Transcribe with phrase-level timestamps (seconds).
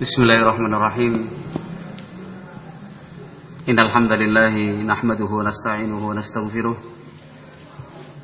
[0.00, 1.28] Bismillahirrahmanirrahim
[3.68, 6.72] Innal hamdalillah nahmaduhu wa nasta'inuhu wa nastaghfiruh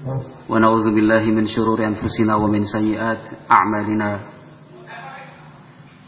[0.08, 4.24] wa na'udzu billahi min shururi anfusina wa min sayyiat a'malina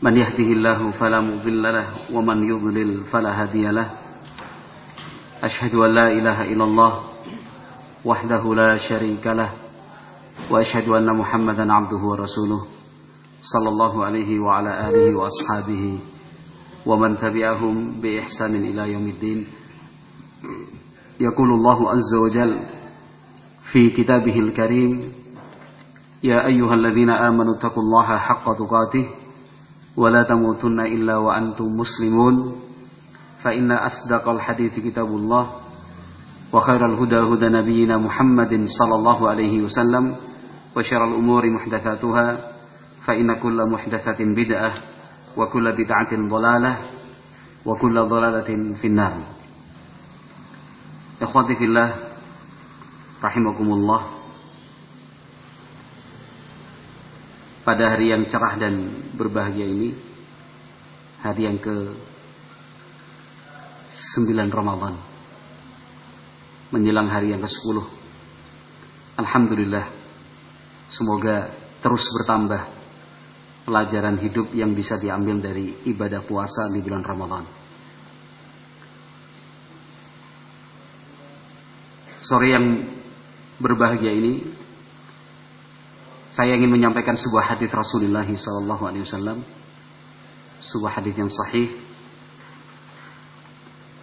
[0.00, 3.92] Man yahdihillahu fala mudilla lahu wa man yudlil fala hadiya lahu
[5.44, 6.92] Ashhadu an la ilaha illallah
[8.08, 9.52] wahdahu la sharika lahu
[10.48, 12.77] wa ashhadu anna Muhammadan 'abduhu wa rasuluh
[13.40, 15.98] صلى الله عليه وعلى آله وأصحابه
[16.86, 19.46] ومن تبعهم بإحسان إلى يوم الدين.
[21.20, 22.58] يقول الله عز وجل
[23.72, 25.12] في كتابه الكريم
[26.24, 29.06] يا أيها الذين آمنوا اتقوا الله حق تقاته
[29.96, 32.56] ولا تموتن إلا وأنتم مسلمون.
[33.42, 35.50] فإن أصدق الحديث كتاب الله
[36.52, 40.16] وخير الهدى هدى نبينا محمد صلى الله عليه وسلم
[40.76, 42.47] وشر الأمور محدثاتها.
[43.07, 44.71] فإن كل محدثة بدعة
[45.37, 46.73] وكل بدعة ضلالة
[47.65, 49.13] وكل ضلالة في النار
[51.21, 51.89] إخوتي في الله
[53.23, 54.01] رحمكم الله
[57.63, 59.95] pada hari yang cerah dan berbahagia ini
[61.23, 61.95] hari yang ke
[64.19, 64.99] 9 Ramadan
[66.75, 67.87] menjelang hari yang ke-10
[69.15, 69.87] Alhamdulillah
[70.91, 72.76] semoga terus bertambah
[73.68, 77.44] pelajaran hidup yang bisa diambil dari ibadah puasa di bulan Ramadan.
[82.24, 82.64] Sore yang
[83.60, 84.48] berbahagia ini,
[86.32, 89.44] saya ingin menyampaikan sebuah hadis Rasulullah SAW,
[90.64, 91.68] sebuah hadis yang sahih.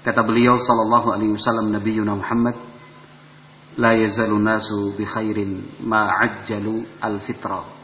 [0.05, 2.53] Kata beliau Sallallahu Alaihi Wasallam Nabi Yuna Muhammad,
[3.81, 7.74] la yazalu nasu bi khairin ma ajjalu al fitrah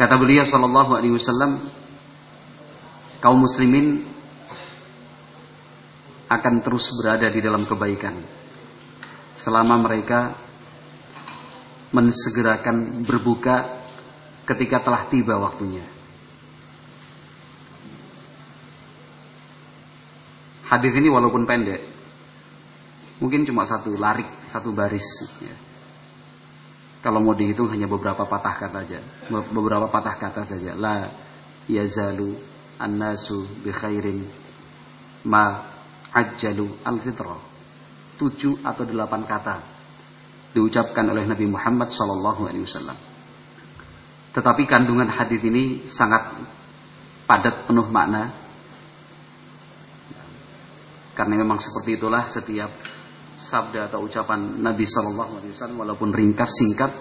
[0.00, 1.60] Kata beliau sallallahu alaihi wasallam,
[3.20, 4.08] kaum muslimin
[6.24, 8.16] akan terus berada di dalam kebaikan
[9.36, 10.40] selama mereka
[11.92, 13.84] mensegerakan berbuka
[14.48, 15.84] ketika telah tiba waktunya.
[20.64, 21.84] Hadis ini walaupun pendek,
[23.20, 25.04] mungkin cuma satu larik, satu baris.
[25.44, 25.69] Ya.
[27.00, 29.00] Kalau mau dihitung hanya beberapa patah kata saja,
[29.32, 30.76] beberapa patah kata saja.
[30.76, 31.08] La
[31.64, 32.36] yazalu
[32.76, 34.28] annasu bi khairin
[35.24, 35.64] ma
[36.12, 37.40] ajjalu al fitra.
[38.20, 39.56] Tujuh atau delapan kata
[40.52, 42.98] diucapkan oleh Nabi Muhammad Shallallahu Alaihi Wasallam.
[44.36, 46.36] Tetapi kandungan hadis ini sangat
[47.24, 48.36] padat penuh makna.
[51.16, 52.70] Karena memang seperti itulah setiap
[53.48, 56.92] sabda atau ucapan Nabi Shallallahu Alaihi Wasallam walaupun ringkas singkat,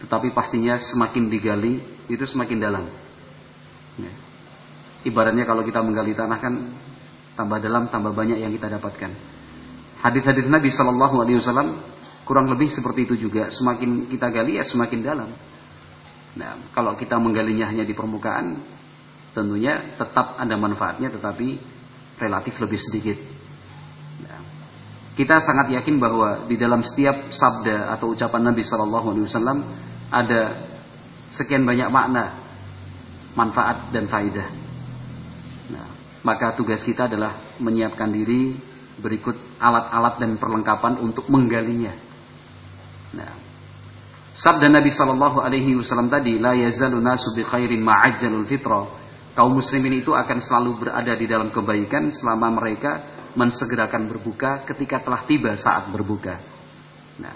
[0.00, 2.84] tetapi pastinya semakin digali itu semakin dalam.
[4.00, 4.12] Ya.
[5.04, 6.54] Ibaratnya kalau kita menggali tanah kan
[7.36, 9.12] tambah dalam tambah banyak yang kita dapatkan.
[10.00, 11.68] Hadis-hadis Nabi Shallallahu Alaihi Wasallam
[12.24, 13.52] kurang lebih seperti itu juga.
[13.52, 15.30] Semakin kita gali ya semakin dalam.
[16.34, 18.58] Nah, kalau kita menggalinya hanya di permukaan,
[19.36, 21.58] tentunya tetap ada manfaatnya, tetapi
[22.18, 23.18] relatif lebih sedikit.
[25.14, 29.58] Kita sangat yakin bahwa di dalam setiap sabda atau ucapan Nabi Shallallahu Alaihi Wasallam
[30.10, 30.40] ada
[31.30, 32.34] sekian banyak makna,
[33.38, 34.48] manfaat dan faidah.
[35.70, 35.86] Nah,
[36.26, 38.58] maka tugas kita adalah menyiapkan diri
[38.98, 41.94] berikut alat-alat dan perlengkapan untuk menggalinya.
[43.14, 43.32] Nah,
[44.34, 48.82] sabda Nabi Shallallahu Alaihi Wasallam tadi, la yazalu nasu bi khairin ma'ajjalul fitra.
[49.38, 55.26] Kaum muslimin itu akan selalu berada di dalam kebaikan selama mereka mensegerakan berbuka ketika telah
[55.26, 56.38] tiba saat berbuka.
[57.18, 57.34] Nah,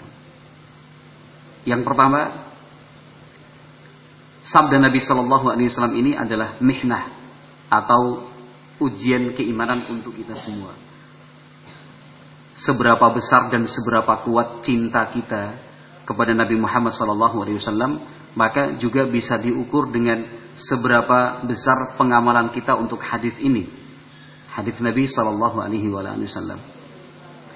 [1.67, 2.49] yang pertama,
[4.43, 7.03] sabda Nabi Shallallahu Alaihi Wasallam ini adalah mihnah
[7.67, 8.31] atau
[8.79, 10.75] ujian keimanan untuk kita semua.
[12.59, 15.55] Seberapa besar dan seberapa kuat cinta kita
[16.03, 18.03] kepada Nabi Muhammad Shallallahu Alaihi Wasallam,
[18.35, 23.88] maka juga bisa diukur dengan seberapa besar pengamalan kita untuk hadis ini
[24.53, 26.59] hadis Nabi Shallallahu Alaihi Wasallam.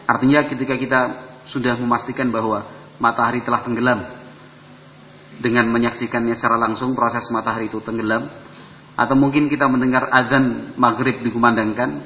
[0.04, 1.02] Artinya ketika kita
[1.48, 2.68] sudah memastikan bahwa
[3.00, 4.00] matahari telah tenggelam
[5.42, 8.30] dengan menyaksikannya secara langsung proses matahari itu tenggelam
[8.94, 12.06] atau mungkin kita mendengar azan maghrib dikumandangkan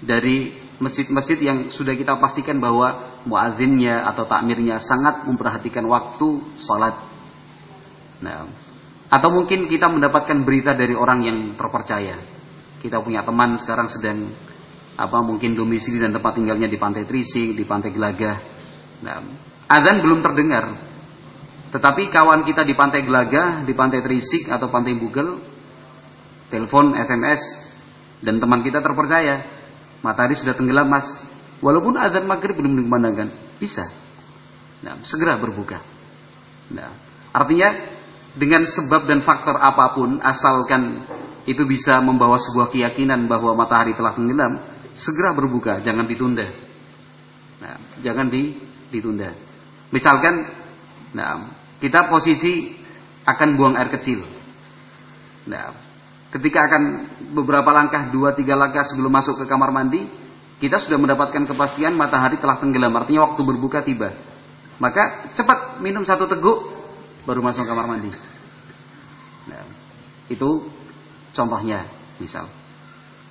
[0.00, 6.96] dari masjid-masjid yang sudah kita pastikan bahwa muazinnya atau takmirnya sangat memperhatikan waktu sholat.
[8.24, 8.48] Nah,
[9.10, 12.39] atau mungkin kita mendapatkan berita dari orang yang terpercaya
[12.80, 14.32] kita punya teman sekarang sedang
[14.96, 18.36] apa mungkin domisili dan tempat tinggalnya di Pantai Trising, di Pantai Gelagah.
[19.04, 19.16] Nah,
[19.68, 20.88] azan belum terdengar.
[21.70, 25.38] Tetapi kawan kita di Pantai Gelagah, di Pantai Trisik atau Pantai Bugel
[26.50, 27.40] telepon, SMS,
[28.20, 29.46] dan teman kita terpercaya.
[30.02, 31.06] Matahari sudah tenggelam mas,
[31.62, 33.30] walaupun azan maghrib belum dikumandangkan,
[33.62, 33.86] bisa.
[34.82, 35.78] Nah, segera berbuka.
[36.74, 36.90] Nah,
[37.30, 37.94] artinya
[38.34, 41.04] dengan sebab dan faktor apa pun, asalkan
[41.48, 44.60] itu bisa membawa sebuah keyakinan bahwa matahari telah tenggelam,
[44.92, 46.46] segera berbuka, jangan ditunda.
[47.60, 48.56] Nah, jangan di,
[48.92, 49.32] ditunda.
[49.92, 50.48] Misalkan,
[51.16, 52.76] nah, kita posisi
[53.24, 54.20] akan buang air kecil.
[55.48, 55.72] Nah,
[56.32, 56.82] ketika akan
[57.32, 60.08] beberapa langkah, dua tiga langkah sebelum masuk ke kamar mandi,
[60.60, 62.92] kita sudah mendapatkan kepastian matahari telah tenggelam.
[62.92, 64.12] Artinya waktu berbuka tiba.
[64.80, 66.72] Maka cepat minum satu teguk,
[67.28, 68.12] baru masuk kamar mandi.
[69.48, 69.64] Nah,
[70.28, 70.79] itu
[71.32, 71.86] contohnya,
[72.18, 72.48] misal.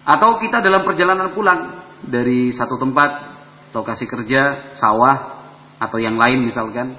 [0.08, 3.38] Atau kita dalam perjalanan pulang dari satu tempat
[3.76, 5.40] lokasi kerja, sawah,
[5.80, 6.98] atau yang lain misalkan.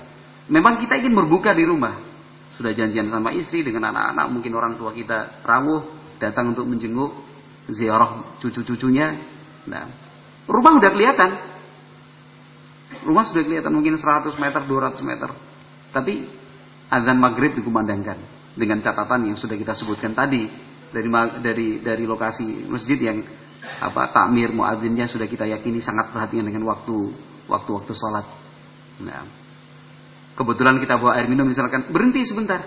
[0.51, 2.01] Memang kita ingin berbuka di rumah.
[2.59, 5.87] Sudah janjian sama istri dengan anak-anak, mungkin orang tua kita rawuh,
[6.21, 7.15] datang untuk menjenguk,
[7.71, 9.17] ziarah cucu-cucunya.
[9.71, 9.87] Nah,
[10.51, 11.31] rumah udah kelihatan.
[13.07, 15.31] Rumah sudah kelihatan mungkin 100 meter, 200 meter.
[15.95, 16.27] Tapi
[16.91, 18.19] azan maghrib dikumandangkan
[18.59, 20.51] dengan catatan yang sudah kita sebutkan tadi
[20.91, 21.09] dari
[21.41, 23.23] dari dari lokasi masjid yang
[23.61, 27.13] apa takmir muadzinnya sudah kita yakini sangat perhatian dengan waktu
[27.51, 28.27] waktu-waktu sholat.
[29.05, 29.25] Nah,
[30.39, 32.63] kebetulan kita bawa air minum misalkan berhenti sebentar.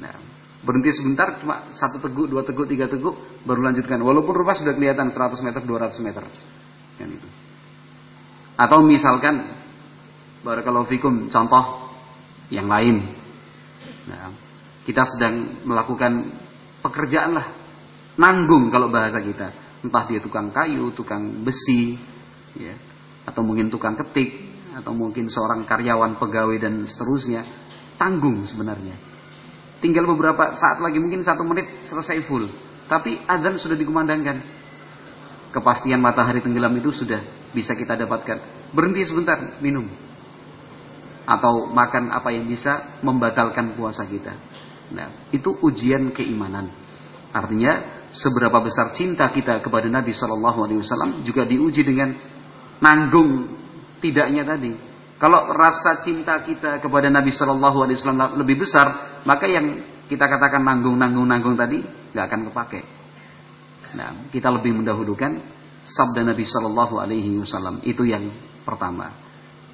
[0.00, 0.14] Nah,
[0.60, 3.16] berhenti sebentar cuma satu teguk, dua teguk, tiga teguk
[3.48, 4.00] baru lanjutkan.
[4.00, 6.24] Walaupun rumah sudah kelihatan 100 meter, 200 meter.
[7.00, 7.28] Kan itu.
[8.60, 9.48] Atau misalkan
[10.44, 11.90] barakallahu fikum contoh
[12.52, 13.08] yang lain.
[14.04, 14.32] Nah,
[14.84, 16.28] kita sedang melakukan
[16.80, 17.46] pekerjaan lah
[18.20, 19.48] nanggung kalau bahasa kita.
[19.80, 21.96] Entah dia tukang kayu, tukang besi,
[22.52, 22.76] ya,
[23.24, 24.44] atau mungkin tukang ketik,
[24.76, 27.48] atau mungkin seorang karyawan pegawai dan seterusnya,
[27.96, 28.92] tanggung sebenarnya.
[29.80, 32.44] Tinggal beberapa saat lagi, mungkin satu menit selesai full.
[32.92, 34.60] Tapi azan sudah dikumandangkan.
[35.50, 37.24] Kepastian matahari tenggelam itu sudah
[37.56, 38.70] bisa kita dapatkan.
[38.76, 39.88] Berhenti sebentar, minum.
[41.24, 44.36] Atau makan apa yang bisa membatalkan puasa kita.
[44.90, 46.70] Nah, itu ujian keimanan.
[47.30, 52.10] Artinya seberapa besar cinta kita kepada Nabi Shallallahu Alaihi Wasallam juga diuji dengan
[52.82, 53.54] nanggung
[54.02, 54.74] tidaknya tadi.
[55.20, 59.78] Kalau rasa cinta kita kepada Nabi Shallallahu Alaihi Wasallam lebih besar, maka yang
[60.10, 61.78] kita katakan nanggung, nanggung, nanggung tadi
[62.10, 62.80] nggak akan kepake.
[63.94, 65.38] Nah, kita lebih mendahulukan
[65.86, 68.26] sabda Nabi Shallallahu Alaihi Wasallam itu yang
[68.66, 69.14] pertama.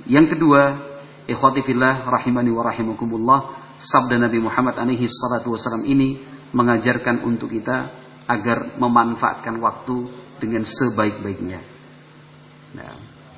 [0.04, 0.76] Yang kedua,
[1.24, 3.40] ikhwati fillah rahimani wa rahimakumullah,
[3.76, 6.20] sabda Nabi Muhammad alaihi salatu wasallam ini
[6.52, 7.92] mengajarkan untuk kita
[8.26, 9.96] agar memanfaatkan waktu
[10.40, 11.60] dengan sebaik-baiknya.
[12.76, 12.92] Nah,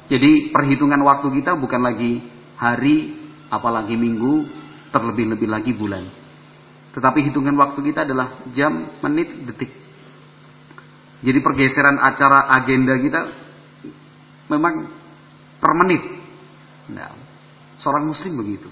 [0.09, 2.25] jadi perhitungan waktu kita bukan lagi
[2.57, 3.15] hari,
[3.53, 4.49] apalagi minggu,
[4.91, 6.09] terlebih-lebih lagi bulan.
[6.97, 9.71] Tetapi hitungan waktu kita adalah jam, menit, detik.
[11.19, 13.21] Jadi pergeseran acara agenda kita
[14.49, 14.89] memang
[15.59, 16.03] per menit.
[16.89, 17.13] Nah,
[17.77, 18.71] seorang muslim begitu.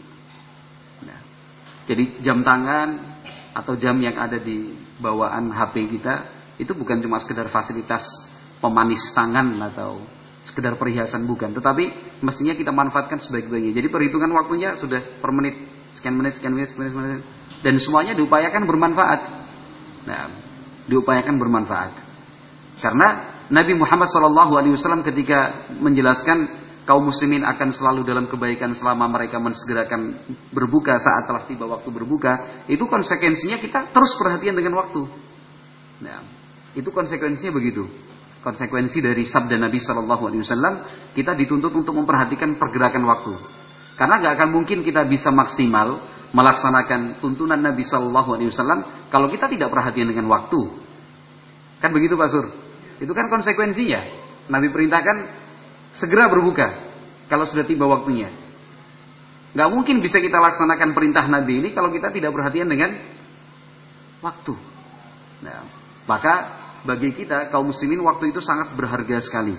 [1.86, 3.18] Jadi jam tangan
[3.54, 6.14] atau jam yang ada di bawaan HP kita
[6.58, 8.02] itu bukan cuma sekedar fasilitas
[8.58, 10.02] pemanis tangan atau
[10.46, 13.82] sekedar perhiasan bukan, tetapi mestinya kita manfaatkan sebaik-baiknya.
[13.82, 15.58] Jadi perhitungan waktunya sudah per menit,
[15.94, 17.22] sekian menit, sekian menit, sekian menit,
[17.66, 19.20] dan semuanya diupayakan bermanfaat.
[20.06, 20.30] Nah,
[20.86, 21.92] diupayakan bermanfaat.
[22.78, 30.22] Karena Nabi Muhammad SAW ketika menjelaskan kaum muslimin akan selalu dalam kebaikan selama mereka mensegerakan
[30.54, 35.02] berbuka saat telah tiba waktu berbuka, itu konsekuensinya kita terus perhatian dengan waktu.
[36.06, 36.22] Nah,
[36.78, 37.84] itu konsekuensinya begitu.
[38.46, 40.74] Konsekuensi dari sabda Nabi Shallallahu Alaihi Wasallam
[41.18, 43.34] kita dituntut untuk memperhatikan pergerakan waktu.
[43.98, 45.98] Karena gak akan mungkin kita bisa maksimal
[46.30, 50.62] melaksanakan tuntunan Nabi Shallallahu Alaihi Wasallam kalau kita tidak perhatian dengan waktu.
[51.82, 52.46] Kan begitu Pak Sur?
[53.02, 54.00] Itu kan konsekuensinya.
[54.46, 55.16] Nabi perintahkan
[55.96, 56.66] segera berbuka
[57.26, 58.30] kalau sudah tiba waktunya.
[59.56, 62.92] Gak mungkin bisa kita laksanakan perintah Nabi ini kalau kita tidak perhatian dengan
[64.20, 64.52] waktu.
[65.40, 65.64] Nah,
[66.04, 66.34] maka
[66.84, 69.56] bagi kita kaum muslimin waktu itu sangat berharga sekali.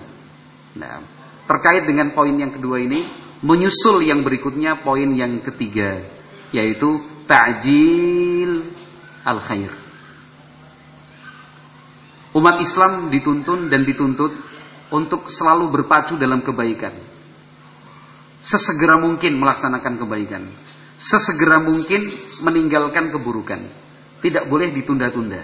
[0.78, 1.02] Nah,
[1.50, 3.10] terkait dengan poin yang kedua ini,
[3.42, 6.06] menyusul yang berikutnya poin yang ketiga,
[6.54, 8.70] yaitu ta'jil
[9.26, 9.72] al khair.
[12.38, 14.30] Umat Islam dituntun dan dituntut
[14.94, 16.94] untuk selalu berpacu dalam kebaikan.
[18.38, 20.42] Sesegera mungkin melaksanakan kebaikan.
[20.98, 22.06] Sesegera mungkin
[22.42, 23.60] meninggalkan keburukan.
[24.18, 25.42] Tidak boleh ditunda-tunda.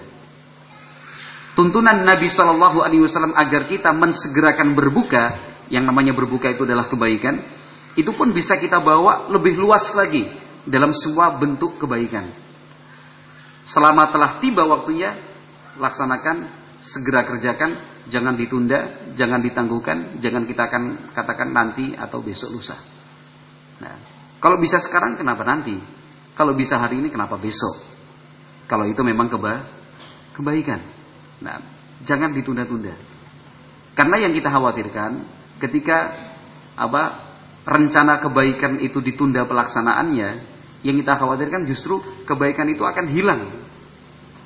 [1.55, 5.39] Tuntunan Nabi Shallallahu Alaihi Wasallam agar kita mensegerakan berbuka,
[5.71, 7.39] yang namanya berbuka itu adalah kebaikan,
[7.95, 10.27] itu pun bisa kita bawa lebih luas lagi
[10.67, 12.27] dalam semua bentuk kebaikan.
[13.63, 15.15] Selama telah tiba waktunya,
[15.79, 20.83] laksanakan, segera kerjakan, jangan ditunda, jangan ditangguhkan, jangan kita akan
[21.17, 22.77] katakan nanti atau besok lusa.
[23.81, 23.95] Nah,
[24.37, 25.75] kalau bisa sekarang kenapa nanti?
[26.35, 27.81] Kalau bisa hari ini kenapa besok?
[28.69, 29.65] Kalau itu memang keba
[30.35, 30.81] kebaikan.
[31.41, 31.57] Nah,
[32.03, 32.93] jangan ditunda-tunda.
[33.95, 35.11] Karena yang kita khawatirkan
[35.63, 36.11] ketika
[36.75, 37.03] apa
[37.63, 40.29] rencana kebaikan itu ditunda pelaksanaannya,
[40.85, 43.41] yang kita khawatirkan justru kebaikan itu akan hilang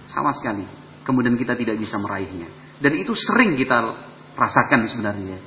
[0.07, 0.78] sama sekali.
[1.09, 2.77] Kemudian kita tidak bisa meraihnya.
[2.77, 3.81] Dan itu sering kita
[4.37, 5.41] rasakan sebenarnya.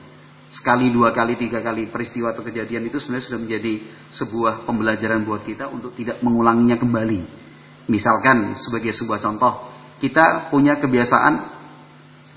[0.50, 3.72] Sekali, dua kali, tiga kali peristiwa atau kejadian itu sebenarnya sudah menjadi
[4.10, 7.20] sebuah pembelajaran buat kita untuk tidak mengulanginya kembali.
[7.86, 9.70] Misalkan sebagai sebuah contoh,
[10.02, 11.34] kita punya kebiasaan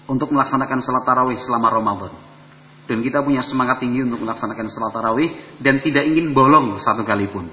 [0.06, 2.14] untuk melaksanakan salat tarawih selama Ramadan.
[2.86, 7.26] Dan kita punya semangat tinggi untuk melaksanakan salat tarawih dan tidak ingin bolong satu kali
[7.26, 7.50] pun.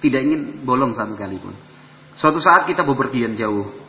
[0.00, 1.52] Tidak ingin bolong satu kali pun.
[2.16, 3.85] Suatu saat kita bepergian jauh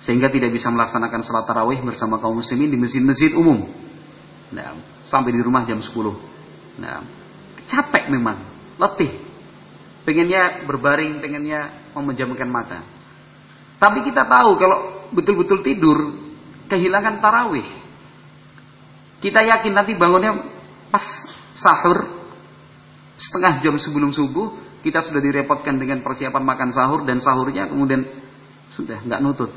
[0.00, 3.64] sehingga tidak bisa melaksanakan salat tarawih bersama kaum muslimin di masjid-masjid umum.
[4.52, 5.90] Nah, sampai di rumah jam 10.
[6.78, 7.02] Nah,
[7.66, 8.38] capek memang,
[8.76, 9.12] letih.
[10.06, 12.78] Pengennya berbaring, pengennya memejamkan mata.
[13.76, 14.78] Tapi kita tahu kalau
[15.10, 16.14] betul-betul tidur
[16.70, 17.66] kehilangan tarawih.
[19.18, 20.46] Kita yakin nanti bangunnya
[20.92, 21.02] pas
[21.56, 22.04] sahur
[23.16, 24.52] setengah jam sebelum subuh
[24.84, 28.06] kita sudah direpotkan dengan persiapan makan sahur dan sahurnya kemudian
[28.76, 29.50] sudah nggak nutut.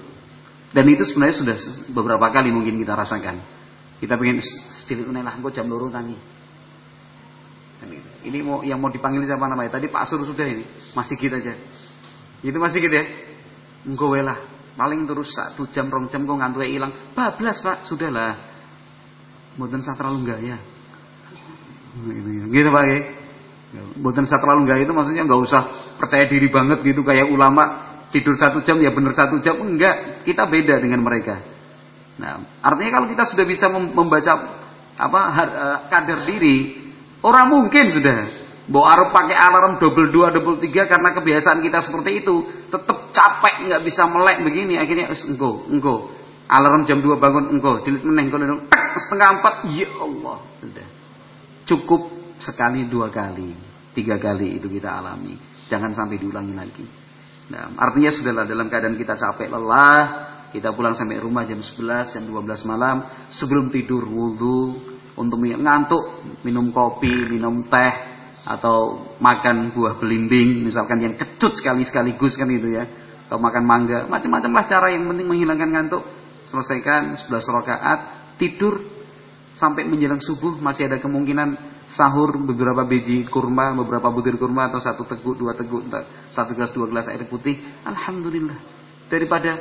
[0.69, 1.57] Dan itu sebenarnya sudah
[1.93, 3.41] beberapa kali mungkin kita rasakan.
[3.99, 4.39] Kita pengen
[4.85, 6.15] sedikit lah, gue jam loro tangi.
[8.19, 9.79] Ini mau yang mau dipanggil siapa namanya?
[9.79, 11.55] Tadi Pak Sur sudah ini, masih kita aja.
[12.43, 13.05] Itu masih gitu ya.
[13.87, 14.39] Engkau lah.
[14.79, 16.91] Paling terus satu jam, rong jam kok ngantuk hilang.
[17.11, 18.39] Bablas pak, sudahlah.
[19.59, 20.57] Mboten sah terlalu enggak ya.
[21.99, 22.99] Gitu, gitu pak ya.
[23.99, 25.61] Mboten sah terlalu enggak itu maksudnya nggak usah
[25.99, 30.25] percaya diri banget gitu kayak ulama tidur satu jam ya benar satu jam enggak.
[30.25, 31.41] Kita beda dengan mereka.
[32.19, 34.33] Nah, artinya kalau kita sudah bisa membaca
[34.99, 36.57] apa eh, kadar diri,
[37.23, 38.17] orang mungkin sudah
[38.69, 42.45] Bawa Arab pakai alarm double dua, double tiga karena kebiasaan kita seperti itu.
[42.69, 44.77] Tetap capek, nggak bisa melek begini.
[44.77, 46.13] Akhirnya, engkau, engkau.
[46.45, 47.81] Alarm jam 2 bangun, engkau.
[47.81, 48.29] Dilit meneng,
[48.93, 49.73] setengah empat.
[49.73, 50.37] Ya Allah.
[50.61, 50.87] Sudah.
[51.65, 52.01] Cukup
[52.41, 53.53] sekali, dua kali.
[53.93, 55.33] Tiga kali itu kita alami.
[55.65, 56.85] Jangan sampai diulangi lagi.
[57.49, 60.29] Nah, artinya sudahlah dalam keadaan kita capek, lelah.
[60.49, 63.05] Kita pulang sampai rumah jam 11, jam 12 malam.
[63.29, 64.77] Sebelum tidur, wudhu.
[65.19, 67.93] Untuk ngantuk, minum kopi, minum teh
[68.47, 72.87] atau makan buah belimbing misalkan yang kecut sekali sekaligus kan itu ya
[73.29, 76.03] atau makan mangga macam-macam lah cara yang penting menghilangkan ngantuk
[76.49, 77.99] selesaikan 11 rakaat
[78.41, 78.81] tidur
[79.53, 85.09] sampai menjelang subuh masih ada kemungkinan sahur beberapa biji kurma beberapa butir kurma atau satu
[85.09, 85.89] teguk dua teguk
[86.29, 88.57] satu gelas dua gelas air putih alhamdulillah
[89.09, 89.57] daripada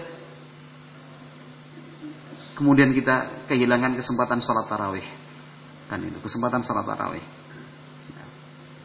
[2.53, 5.07] kemudian kita kehilangan kesempatan sholat tarawih
[5.89, 7.25] kan itu kesempatan sholat tarawih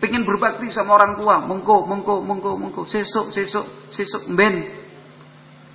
[0.04, 4.68] Pengen berbakti sama orang tua, mengko, mengko, mengko, mengko, sesuk, sesuk, sesuk, ben.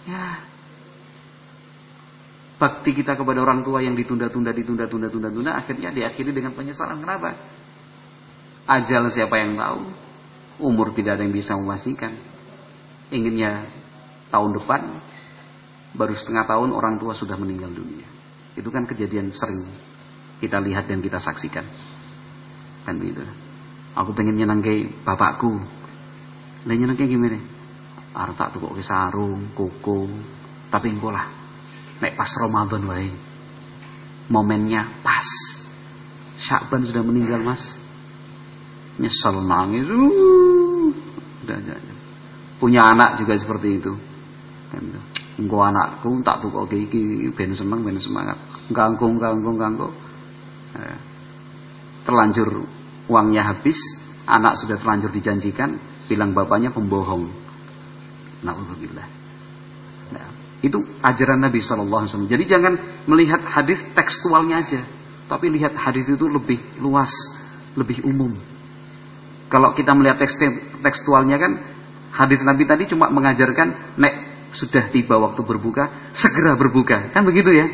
[0.04, 0.44] Ya.
[2.60, 7.00] Bakti kita kepada orang tua yang ditunda-tunda, ditunda, tunda, tunda, tunda, akhirnya diakhiri dengan penyesalan.
[7.00, 7.40] Kenapa?
[8.68, 9.80] Ajal siapa yang tahu?
[10.60, 12.12] Umur tidak ada yang bisa memastikan.
[13.08, 13.64] Inginnya
[14.28, 15.00] tahun depan,
[15.96, 18.04] baru setengah tahun orang tua sudah meninggal dunia.
[18.52, 19.64] Itu kan kejadian sering
[20.44, 21.64] kita lihat dan kita saksikan.
[22.84, 23.24] Kan begitu.
[23.96, 25.56] Aku pengen nyenengke bapakku.
[26.68, 27.40] Lah nyenengke gimana?
[28.12, 30.10] Arep tak tukok sarung, koko,
[30.68, 31.24] tapi engko lah.
[32.04, 33.08] Nek pas Ramadan wae.
[34.28, 35.28] Momennya pas.
[36.36, 37.87] Syakban sudah meninggal, Mas.
[38.98, 39.86] Nyesel nangis.
[39.86, 40.90] Uh,
[41.46, 41.96] udah, udah.
[42.58, 43.94] Punya anak juga seperti itu.
[44.74, 44.84] Kan
[45.38, 48.36] engko anakku tak tukok iki ben seneng ben semangat.
[48.74, 49.94] Ganggung ganggung ganggung.
[50.74, 50.98] Eh,
[52.02, 52.66] terlanjur
[53.08, 53.78] uangnya habis,
[54.28, 55.78] anak sudah terlanjur dijanjikan,
[56.10, 57.30] bilang bapaknya pembohong.
[58.44, 59.08] Nauzubillah.
[60.12, 60.28] Nah,
[60.60, 62.28] itu ajaran Nabi SAW.
[62.28, 64.82] Jadi jangan melihat hadis tekstualnya aja,
[65.26, 67.10] tapi lihat hadis itu lebih luas,
[67.74, 68.34] lebih umum.
[69.48, 70.36] Kalau kita melihat teks
[70.84, 71.52] tekstualnya kan,
[72.12, 74.14] hadis Nabi tadi cuma mengajarkan, nek
[74.52, 77.66] sudah tiba waktu berbuka, segera berbuka, kan begitu ya?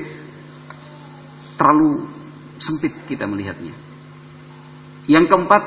[1.59, 2.07] Terlalu
[2.59, 3.75] sempit kita melihatnya.
[5.11, 5.63] Yang keempat,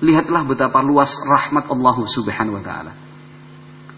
[0.00, 2.92] lihatlah betapa luas rahmat Allah Subhanahu wa taala.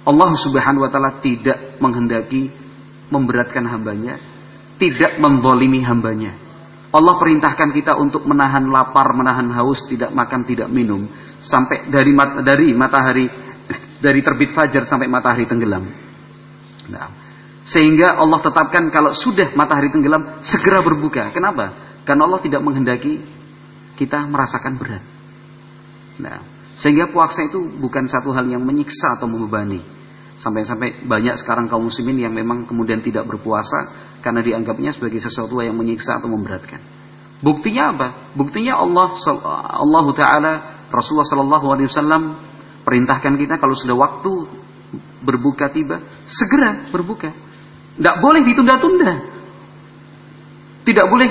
[0.02, 2.50] Allah Subhanahu wa taala tidak menghendaki
[3.12, 4.18] memberatkan hambanya,
[4.80, 6.34] tidak menzalimi hambanya.
[6.92, 11.08] Allah perintahkan kita untuk menahan lapar, menahan haus, tidak makan, tidak minum
[11.40, 13.26] sampai dari mat dari matahari
[14.04, 15.88] dari terbit fajar sampai matahari tenggelam.
[16.92, 17.08] Nah,
[17.64, 21.32] sehingga Allah tetapkan kalau sudah matahari tenggelam segera berbuka.
[21.32, 21.96] Kenapa?
[22.04, 23.24] Karena Allah tidak menghendaki
[23.96, 25.04] kita merasakan berat.
[26.20, 26.44] Nah,
[26.76, 29.80] sehingga puasa itu bukan satu hal yang menyiksa atau membebani.
[30.36, 35.74] Sampai-sampai banyak sekarang kaum muslimin yang memang kemudian tidak berpuasa karena dianggapnya sebagai sesuatu yang
[35.74, 36.78] menyiksa atau memberatkan.
[37.42, 38.08] Buktinya apa?
[38.38, 39.18] Buktinya Allah
[39.82, 40.52] Allah Taala
[40.94, 42.22] Rasulullah Shallallahu Alaihi Wasallam
[42.86, 44.32] perintahkan kita kalau sudah waktu
[45.26, 45.98] berbuka tiba
[46.30, 47.34] segera berbuka.
[47.98, 49.12] Tidak boleh ditunda-tunda.
[50.82, 51.28] Tidak boleh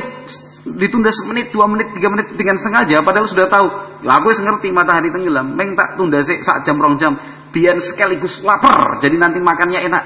[0.77, 3.01] ditunda semenit, dua menit, tiga menit dengan sengaja.
[3.01, 3.67] Padahal sudah tahu.
[4.05, 5.57] Ya aku ngerti matahari tenggelam.
[5.57, 7.17] Meng tak tunda sih saat jam rong jam.
[7.51, 9.01] Biar sekaligus lapar.
[9.03, 10.03] Jadi nanti makannya enak.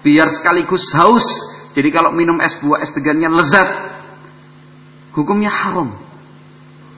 [0.00, 1.26] Biar sekaligus haus.
[1.70, 3.68] Jadi kalau minum es buah es degannya lezat.
[5.14, 5.94] Hukumnya haram.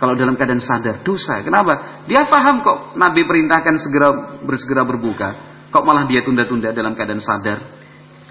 [0.00, 1.44] Kalau dalam keadaan sadar dosa.
[1.46, 2.02] Kenapa?
[2.10, 4.08] Dia paham kok Nabi perintahkan segera
[4.42, 5.28] bersegera berbuka.
[5.70, 7.62] Kok malah dia tunda-tunda dalam keadaan sadar?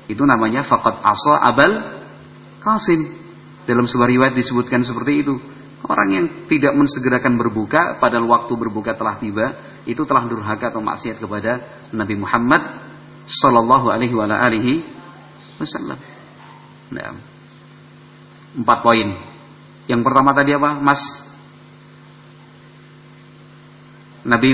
[0.05, 1.71] Itu namanya fakat asa abal
[2.59, 3.23] kasim.
[3.63, 5.39] Dalam sebuah riwayat disebutkan seperti itu.
[5.81, 9.57] Orang yang tidak mensegerakan berbuka padahal waktu berbuka telah tiba,
[9.87, 12.61] itu telah durhaka atau maksiat kepada Nabi Muhammad
[13.25, 14.85] sallallahu alaihi wa alihi
[15.57, 15.97] wasallam.
[16.91, 17.15] Nah,
[18.55, 19.07] empat poin.
[19.87, 21.01] Yang pertama tadi apa, Mas?
[24.21, 24.49] Nabi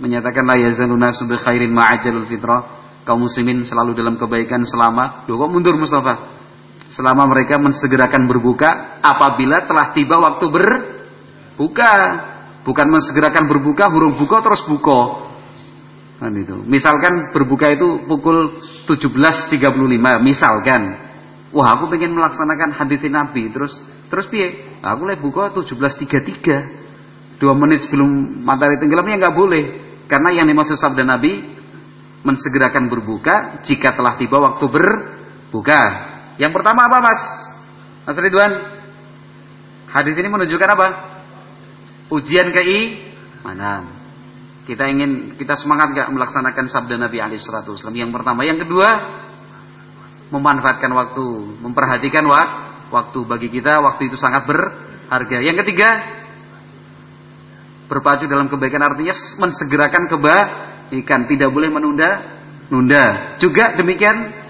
[0.00, 2.82] menyatakan la yazaluna bi khairin ma'ajalul fitrah.
[3.04, 5.28] Kaum muslimin selalu dalam kebaikan selama.
[5.28, 6.34] Loh kok mundur Mustafa?
[6.94, 11.92] selama mereka mensegerakan berbuka apabila telah tiba waktu berbuka
[12.62, 15.32] bukan mensegerakan berbuka huruf buka terus buka
[16.20, 19.58] kan itu misalkan berbuka itu pukul 17.35
[20.22, 21.03] misalkan
[21.54, 23.78] wah aku pengen melaksanakan hadis Nabi terus
[24.10, 29.64] terus piye aku lagi buka 17.33 dua menit sebelum matahari tenggelam ya nggak boleh
[30.10, 31.54] karena yang dimaksud sabda Nabi
[32.26, 37.20] mensegerakan berbuka jika telah tiba waktu berbuka yang pertama apa mas?
[38.04, 38.52] Mas Ridwan?
[39.94, 40.88] Hadis ini menunjukkan apa?
[42.10, 42.50] Ujian
[43.46, 43.86] mana?
[44.64, 47.94] Kita ingin, kita semangat gak melaksanakan sabda Nabi Ali Wasallam.
[47.94, 48.88] Yang pertama, yang kedua,
[50.32, 51.26] memanfaatkan waktu,
[51.60, 52.24] memperhatikan
[52.88, 53.80] waktu bagi kita.
[53.82, 55.38] Waktu itu sangat berharga.
[55.44, 55.88] Yang ketiga,
[57.90, 62.40] berpacu dalam kebaikan artinya mensegerakan kebaikan, tidak boleh menunda,
[62.72, 63.36] nunda.
[63.42, 64.44] Juga demikian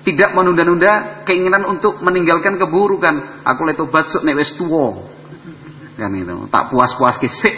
[0.00, 3.44] tidak menunda-nunda keinginan untuk meninggalkan keburukan.
[3.44, 5.08] Aku leto batsuk nek wis tuwa.
[5.96, 6.48] Kan itu.
[6.48, 7.52] Tak puas-puas kesik.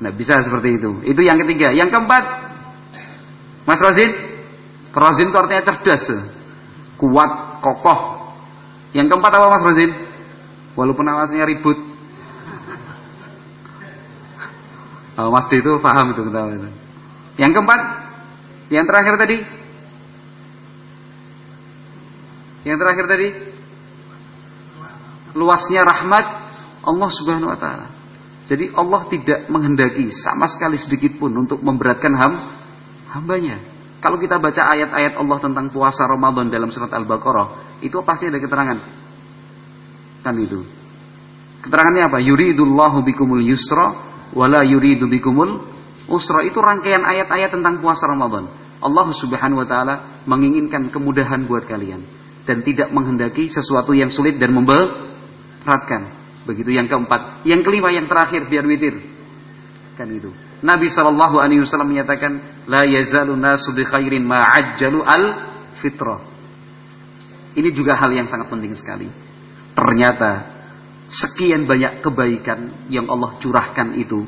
[0.00, 0.90] Nah, bisa seperti itu.
[1.04, 1.72] Itu yang ketiga.
[1.76, 2.24] Yang keempat,
[3.68, 4.10] Mas Rozin,
[4.96, 6.04] Rozin itu artinya cerdas,
[7.00, 8.28] kuat, kokoh.
[8.92, 9.90] Yang keempat apa Mas Rozin?
[10.76, 11.80] Walaupun awasnya ribut.
[15.16, 16.52] Oh, Mas D itu paham itu ketawa.
[17.40, 17.80] Yang keempat,
[18.68, 19.36] yang terakhir tadi,
[22.68, 23.28] yang terakhir tadi
[25.32, 26.26] luasnya rahmat
[26.84, 27.86] Allah Subhanahu wa taala.
[28.50, 32.32] Jadi Allah tidak menghendaki sama sekali sedikit pun untuk memberatkan ham,
[33.14, 33.62] hambanya.
[34.00, 38.78] Kalau kita baca ayat-ayat Allah tentang puasa Ramadan dalam surat Al-Baqarah, itu pasti ada keterangan.
[40.24, 40.64] Kan itu.
[41.60, 42.18] Keterangannya apa?
[42.24, 43.92] Yuridullahu bikumul yusra
[44.32, 45.60] wala yuridu bikumul
[46.08, 46.40] usra.
[46.48, 48.48] Itu rangkaian ayat-ayat tentang puasa Ramadan.
[48.80, 52.00] Allah Subhanahu wa taala menginginkan kemudahan buat kalian
[52.48, 56.16] dan tidak menghendaki sesuatu yang sulit dan memberatkan.
[56.48, 57.44] Begitu yang keempat.
[57.44, 59.19] Yang kelima yang terakhir biar witir.
[60.08, 60.30] Itu.
[60.64, 65.24] Nabi Shallallahu alaihi wasallam menyatakan la yazalu nasu bi al
[65.80, 66.20] fitrah.
[67.56, 69.10] Ini juga hal yang sangat penting sekali.
[69.74, 70.46] Ternyata
[71.10, 74.22] sekian banyak kebaikan yang Allah curahkan itu,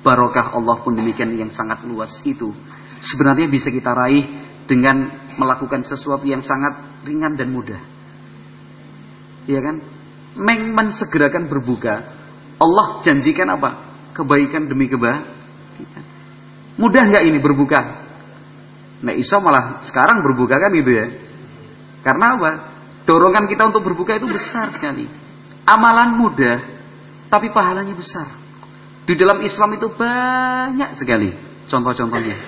[0.00, 2.50] barokah Allah pun demikian yang sangat luas itu.
[3.02, 4.24] Sebenarnya bisa kita raih
[4.64, 7.82] dengan melakukan sesuatu yang sangat ringan dan mudah.
[9.44, 9.76] Iya kan?
[10.38, 11.94] Meng mensegerakan berbuka.
[12.62, 13.91] Allah janjikan apa?
[14.12, 15.24] Kebaikan demi kebaikan.
[16.76, 17.80] Mudah nggak ini berbuka?
[19.02, 21.06] Nah iso malah sekarang berbuka kan gitu ya.
[22.06, 22.50] Karena apa?
[23.02, 25.10] Dorongan kita untuk berbuka itu besar sekali.
[25.66, 26.58] Amalan mudah,
[27.30, 28.26] tapi pahalanya besar.
[29.02, 31.34] Di dalam Islam itu banyak sekali
[31.66, 32.38] contoh-contohnya.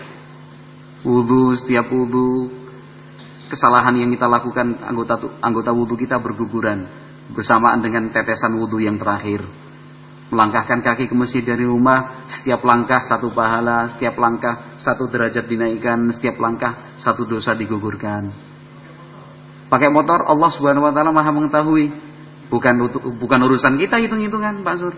[1.02, 2.48] Wudhu, setiap wudhu,
[3.50, 6.86] kesalahan yang kita lakukan anggota anggota wudhu kita berguguran
[7.30, 9.42] bersamaan dengan tetesan wudhu yang terakhir.
[10.32, 16.10] Melangkahkan kaki ke masjid dari rumah, setiap langkah satu pahala, setiap langkah satu derajat dinaikkan,
[16.10, 18.32] setiap langkah satu dosa digugurkan.
[19.68, 21.86] Pakai motor Allah Subhanahu wa taala Maha mengetahui.
[22.48, 22.74] Bukan
[23.18, 24.94] bukan urusan kita hitung-hitungan, Pak Sur.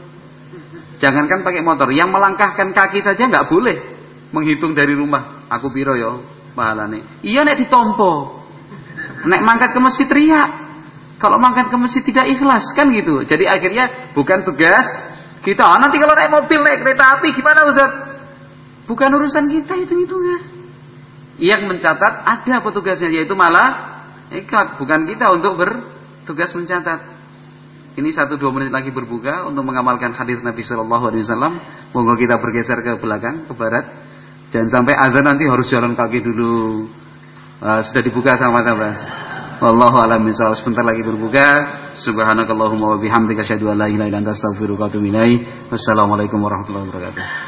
[0.97, 3.77] Jangankan pakai motor, yang melangkahkan kaki saja nggak boleh
[4.35, 5.47] menghitung dari rumah.
[5.53, 6.25] Aku piro yo
[6.57, 7.23] pahalane.
[7.23, 8.43] Iya nek ditompo.
[9.29, 10.51] Nek mangkat ke masjid riak.
[11.17, 13.25] Kalau mangkat ke masjid tidak ikhlas kan gitu.
[13.25, 14.85] Jadi akhirnya bukan tugas
[15.47, 15.63] kita.
[15.63, 17.93] Oh, nanti kalau naik mobil, naik kereta api gimana Ustaz?
[18.91, 20.43] Bukan urusan kita itu hitungnya.
[21.39, 24.03] Yang mencatat ada petugasnya yaitu malah
[24.35, 27.15] ikat bukan kita untuk bertugas mencatat.
[27.97, 31.53] Ini satu dua menit lagi berbuka untuk mengamalkan hadis Nabi Shallallahu Alaihi Wasallam.
[31.97, 33.89] Monggo kita bergeser ke belakang, ke barat.
[34.53, 36.85] Jangan sampai azan nanti harus jalan kaki dulu.
[37.57, 38.93] Uh, sudah dibuka sama-sama.
[39.57, 40.57] Wallahu a'lam bishawab.
[40.61, 41.49] Sebentar lagi berbuka.
[41.97, 44.21] Subhanakallahumma wa bihamdika asyhadu an la ilaha illa.
[45.73, 47.45] Wassalamualaikum warahmatullahi wabarakatuh.